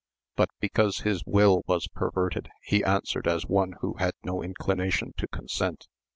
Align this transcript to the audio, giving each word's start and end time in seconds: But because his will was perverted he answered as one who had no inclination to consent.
But 0.35 0.49
because 0.59 1.01
his 1.01 1.21
will 1.27 1.61
was 1.67 1.87
perverted 1.87 2.49
he 2.63 2.83
answered 2.83 3.27
as 3.27 3.45
one 3.45 3.73
who 3.81 3.97
had 3.99 4.15
no 4.23 4.41
inclination 4.41 5.13
to 5.17 5.27
consent. 5.27 5.87